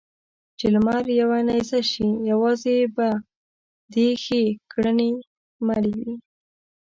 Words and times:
چې 0.57 0.65
لمر 0.73 1.05
يوه 1.21 1.39
نېزه 1.47 1.79
شي؛ 1.91 2.07
يوازې 2.31 2.77
به 2.95 3.09
دې 3.93 4.09
ښې 4.23 4.43
کړنې 4.71 5.11
ملې 5.67 5.93
وي. 5.99 6.15